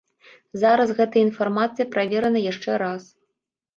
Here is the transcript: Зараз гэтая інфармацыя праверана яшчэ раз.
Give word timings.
Зараз 0.61 0.93
гэтая 1.01 1.21
інфармацыя 1.27 1.87
праверана 1.93 2.39
яшчэ 2.51 2.81
раз. 2.87 3.03